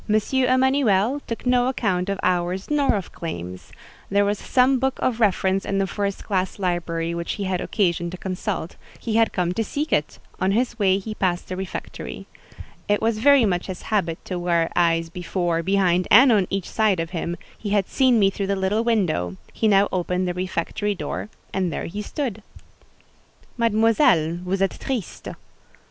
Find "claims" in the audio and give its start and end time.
3.11-3.71